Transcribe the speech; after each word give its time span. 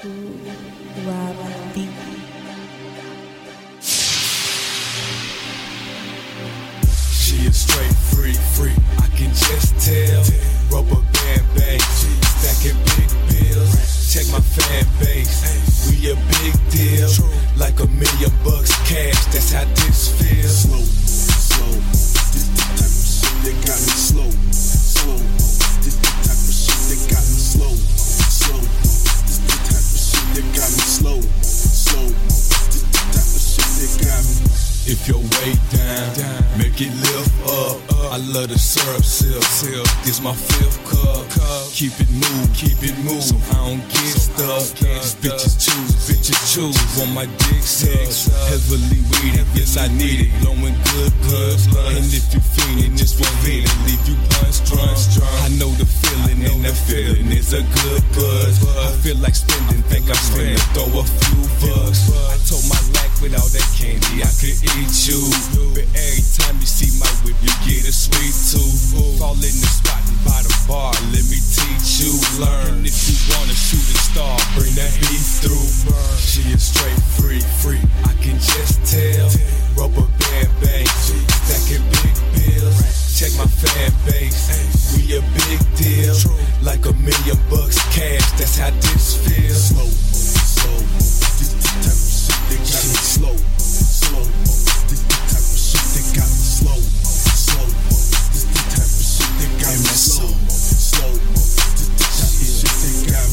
She 0.00 0.08
is 7.44 7.54
straight 7.54 7.92
free, 8.08 8.32
free. 8.32 8.72
I 8.96 9.08
can 9.14 9.28
just 9.34 9.76
tell. 9.78 10.24
Rubber 10.72 11.02
band 11.12 11.44
bang, 11.54 11.80
stacking 11.80 12.80
big 12.96 13.10
bills. 13.28 13.76
Check 14.10 14.24
my 14.32 14.40
fan 14.40 14.86
base. 15.00 15.90
We 15.90 16.12
a 16.12 16.14
big 16.14 16.54
deal, 16.70 17.10
like 17.58 17.78
a 17.80 17.86
million 17.88 18.32
bucks 18.42 18.72
cash. 18.88 19.26
That's 19.26 19.52
how 19.52 19.66
this 19.66 20.19
If 34.86 35.06
you're 35.06 35.18
way 35.18 35.54
down, 35.70 36.58
make 36.58 36.80
it 36.80 36.90
lift 36.90 37.30
up. 37.46 37.78
I 38.10 38.16
love 38.16 38.48
the 38.48 38.58
syrup 38.58 39.04
sip. 39.04 39.42
sip. 39.44 39.86
This 40.04 40.20
my 40.20 40.34
fifth 40.34 40.82
cup. 40.88 41.28
Keep 41.70 42.00
it 42.00 42.10
move, 42.10 42.48
keep 42.54 42.82
it 42.82 42.96
move. 43.04 43.22
So 43.22 43.36
I 43.54 43.70
don't 43.70 43.84
get 43.88 44.16
stuck. 44.18 44.66
These 44.80 45.14
bitches 45.22 45.54
choose, 45.60 45.94
bitches 46.08 46.40
choose. 46.52 46.76
On 47.02 47.14
my 47.14 47.26
dick 47.26 47.62
sucks. 47.62 48.26
Heavily 48.50 49.00
weeded, 49.20 49.46
yes 49.54 49.76
I 49.76 49.86
need 49.88 50.26
it. 50.26 50.32
Blowing 50.42 50.74
good 50.90 51.12
buzz. 51.28 51.66
And 51.94 52.10
if 52.10 52.32
you 52.34 52.40
fiending, 52.40 52.98
this 52.98 53.14
one 53.20 53.30
feeling. 53.44 53.70
Leave 53.86 54.02
you 54.08 54.16
punch 54.34 54.64
drunk. 54.66 54.96
I 55.44 55.48
know 55.60 55.70
the 55.78 55.86
feeling, 55.86 56.42
and 56.44 56.64
that 56.64 56.74
feeling 56.74 57.30
is 57.30 57.52
a 57.52 57.62
good 57.62 58.02
buzz. 58.16 58.58
I 58.76 58.90
feel 59.04 59.16
like 59.18 59.36
spending, 59.36 59.79
I'm 60.10 60.16
spending. 60.18 60.58
Throw 60.74 60.90
a 60.98 61.04
few 61.06 61.42
bucks. 61.62 62.10
I 62.10 62.34
told 62.42 62.66
my 62.66 62.80
lack 62.98 63.14
with 63.22 63.30
all 63.38 63.46
that 63.46 63.68
candy, 63.78 64.26
I 64.26 64.30
could 64.42 64.58
eat 64.58 64.94
you. 65.06 65.22
But 65.70 65.86
every 65.94 66.24
time 66.34 66.58
you 66.58 66.66
see 66.66 66.90
my 66.98 67.10
whip, 67.22 67.38
you 67.38 67.52
get 67.62 67.86
a 67.86 67.94
sweet 67.94 68.34
tooth. 68.50 69.18
Fall 69.22 69.38
in 69.38 69.54
the 69.54 69.70
spot 69.70 70.02
and 70.10 70.18
by 70.26 70.42
the 70.42 70.50
bar, 70.66 70.90
let 71.14 71.22
me 71.30 71.38
teach 71.38 72.02
you. 72.02 72.10
Learn 72.42 72.82
if 72.82 72.96
you 73.06 73.16
wanna 73.38 73.54
shoot 73.54 73.86
a 73.86 73.98
star, 74.02 74.34
bring 74.58 74.74
that 74.74 74.90
beef 74.98 75.46
through. 75.46 75.68
She 76.18 76.42
is 76.50 76.62
straight 76.62 76.98
free, 77.14 77.42
free. 77.62 77.82
I 78.02 78.12
can 78.18 78.34
just 78.42 78.82
tell. 78.90 79.09
Like 86.62 86.84
a 86.86 86.92
million 86.92 87.38
bucks 87.48 87.78
cash. 87.94 88.30
That's 88.38 88.58
how 88.58 88.70
this 88.70 89.16
feels. 89.16 89.68
slow, 89.68 89.86
slow. 89.86 91.29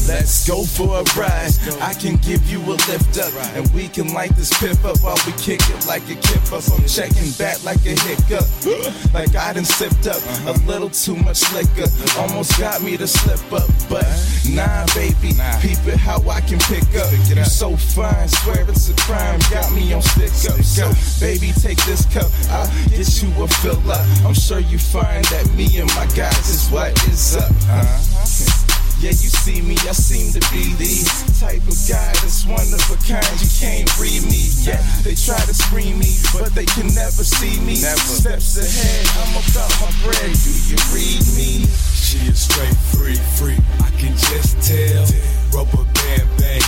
Let's 0.08 0.48
go 0.48 0.64
for 0.64 1.00
a 1.00 1.20
ride. 1.20 1.52
I 1.82 1.92
can 1.92 2.16
give 2.16 2.40
you 2.50 2.60
a 2.64 2.80
lift 2.88 3.18
up, 3.18 3.30
and 3.54 3.68
we 3.74 3.88
can 3.88 4.14
light 4.14 4.34
this 4.36 4.48
pip 4.58 4.82
up 4.82 4.96
while 5.04 5.18
we 5.26 5.32
kick 5.32 5.60
it 5.68 5.86
like 5.86 6.00
a 6.08 6.16
kip 6.16 6.40
up. 6.50 6.64
I'm 6.72 6.88
checking 6.88 7.30
back 7.36 7.62
like 7.62 7.84
a 7.84 7.92
hiccup, 7.92 8.48
like 9.12 9.36
I 9.36 9.52
done 9.52 9.66
sipped 9.66 10.06
up 10.06 10.16
a 10.48 10.56
little 10.66 10.88
too 10.88 11.14
much 11.14 11.44
liquor. 11.52 11.92
Almost 12.16 12.58
got 12.58 12.80
me 12.80 12.96
to 12.96 13.06
slip 13.06 13.52
up, 13.52 13.68
but 13.90 14.08
nah, 14.48 14.86
baby, 14.94 15.36
peep 15.60 15.84
it 15.84 16.00
how 16.00 16.24
I 16.26 16.40
can 16.40 16.58
pick 16.60 16.88
up. 16.96 17.12
You 17.28 17.44
so 17.44 17.76
fine, 17.76 18.28
swear 18.28 18.64
it's 18.66 18.88
a 18.88 18.96
crime. 18.96 19.38
Got 19.50 19.70
me 19.74 19.92
on 19.92 20.00
stick 20.00 20.32
up, 20.50 20.64
so 20.64 20.88
baby, 21.20 21.52
take 21.52 21.84
this 21.84 22.06
cup. 22.06 22.32
I'll 22.48 22.66
get 22.88 23.04
you 23.20 23.28
a 23.44 23.46
fill 23.60 23.92
up. 23.92 24.08
I'm 24.24 24.32
sure 24.32 24.60
you 24.60 24.78
find 24.78 25.22
that 25.26 25.52
me 25.54 25.76
and 25.76 25.88
my 25.96 26.06
guys 26.16 26.48
is 26.48 26.70
what 26.70 26.96
is 27.08 27.36
up. 27.36 28.77
Yeah, 28.98 29.14
you 29.14 29.30
see 29.30 29.62
me, 29.62 29.78
I 29.86 29.94
seem 29.94 30.34
to 30.34 30.42
be 30.50 30.74
the 30.74 30.90
type 31.38 31.62
of 31.70 31.78
guy 31.86 32.10
that's 32.18 32.42
one 32.50 32.66
of 32.66 32.82
a 32.90 32.98
kind. 33.06 33.22
You 33.38 33.46
can't 33.54 33.86
read 33.94 34.26
me. 34.26 34.50
Yeah, 34.66 34.82
they 35.06 35.14
try 35.14 35.38
to 35.38 35.54
screen 35.54 36.02
me, 36.02 36.18
but 36.34 36.50
they 36.50 36.66
can 36.66 36.90
never 36.98 37.22
see 37.22 37.62
me. 37.62 37.78
Steps 37.78 38.58
ahead, 38.58 39.06
I'm 39.22 39.38
about 39.38 39.70
my 39.78 39.94
bread. 40.02 40.34
Do 40.34 40.50
you 40.66 40.74
read 40.90 41.22
me? 41.38 41.70
She 41.94 42.18
is 42.26 42.50
straight 42.50 42.74
free, 42.90 43.14
free. 43.38 43.62
I 43.78 43.90
can 44.02 44.18
just 44.18 44.58
tell. 44.66 45.06
Rubber 45.54 45.86
band 45.94 46.26
bang, 46.34 46.66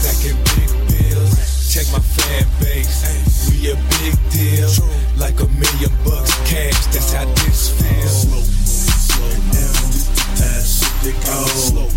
stacking 0.00 0.40
big 0.56 0.72
bills. 0.88 1.36
Check 1.68 1.84
my 1.92 2.00
fan 2.00 2.48
base. 2.56 3.04
We 3.52 3.68
a 3.68 3.76
big 4.00 4.16
deal, 4.32 4.72
like 5.20 5.36
a 5.44 5.48
million 5.60 5.92
bucks 6.08 6.32
cash. 6.48 6.88
That's 6.88 7.12
how 7.12 7.28
type 11.56 11.72
of 11.72 11.88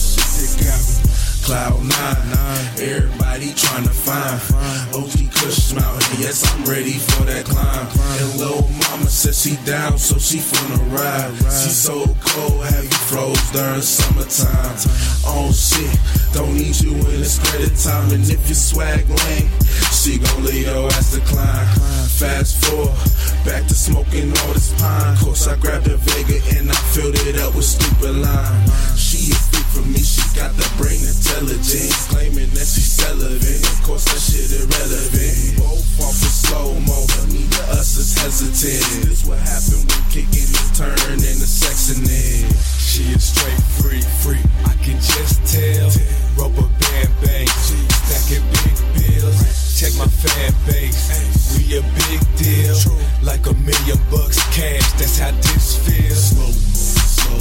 shit 0.00 0.32
that 0.32 0.56
got 0.56 0.80
me. 0.80 0.96
Cloud 1.44 1.78
nine, 1.84 2.66
everybody 2.80 3.52
tryna 3.52 3.92
find 3.92 4.40
OG 4.96 5.30
Kush 5.34 5.74
Mountain. 5.74 6.16
Yes, 6.18 6.42
I'm 6.50 6.64
ready 6.64 6.98
for 6.98 7.24
that 7.24 7.44
climb. 7.44 7.86
And 8.18 8.40
little 8.40 8.66
says 9.16 9.40
she 9.40 9.56
down, 9.64 9.96
so 9.96 10.18
she 10.18 10.36
finna 10.36 10.76
ride. 10.92 11.32
She 11.50 11.70
so 11.72 12.04
cold, 12.20 12.64
have 12.66 12.84
you 12.84 13.00
froze 13.08 13.50
during 13.50 13.80
summertime? 13.80 14.76
Oh 15.24 15.50
shit, 15.56 15.88
don't 16.34 16.52
need 16.52 16.78
you 16.78 16.92
in 16.92 17.24
this 17.24 17.40
credit 17.40 17.72
time. 17.80 18.12
And 18.12 18.28
if 18.28 18.46
you 18.46 18.54
swag 18.54 19.08
lame, 19.08 19.48
she 19.88 20.18
gon' 20.18 20.44
leave 20.44 20.66
your 20.66 20.86
ass 20.92 21.16
climb. 21.24 21.66
Fast 22.20 22.64
forward, 22.64 22.92
back 23.44 23.66
to 23.68 23.74
smoking 23.74 24.36
all 24.36 24.52
this 24.52 24.72
pine. 24.80 25.16
Course 25.16 25.48
I 25.48 25.56
grabbed 25.56 25.88
a 25.88 25.96
Vega 25.96 26.36
and 26.58 26.70
I 26.70 26.74
filled 26.92 27.16
it 27.16 27.40
up 27.40 27.54
with 27.54 27.64
stupid 27.64 28.16
lime. 28.16 28.68
She 28.96 29.32
a 29.32 29.36
freak 29.48 29.68
for 29.72 29.84
me, 29.88 30.00
she 30.00 30.20
got 30.36 30.52
the 30.56 30.68
brain 30.76 31.00
intelligence. 31.00 32.08
Claiming 32.12 32.50
that 32.52 32.68
she's 32.68 33.00
relevant, 33.00 33.35
hesitant. 38.36 39.08
This 39.08 39.24
what 39.24 39.38
happened 39.38 39.88
when 39.88 40.04
kicking 40.12 40.44
and 40.44 40.70
turn 40.76 41.16
into 41.24 41.48
sexing 41.48 42.04
it. 42.04 42.52
She 42.76 43.02
is 43.12 43.24
straight 43.24 43.62
free, 43.80 44.02
free. 44.20 44.42
I 44.64 44.74
can 44.84 45.00
just 45.00 45.40
tell. 45.48 45.88
Rubber 46.36 46.68
band 46.68 47.10
bang, 47.24 47.48
stacking 47.48 48.44
big 48.60 48.76
bills. 48.92 49.40
Check 49.80 49.92
my 49.96 50.06
fan 50.06 50.52
base. 50.66 51.56
We 51.56 51.78
a 51.78 51.82
big 51.82 52.20
deal, 52.36 52.76
like 53.22 53.46
a 53.46 53.54
million 53.64 53.98
bucks 54.10 54.40
cash. 54.54 54.84
That's 55.00 55.18
how 55.18 55.30
this 55.32 55.80
feels. 55.80 56.36
Slow, 56.36 57.40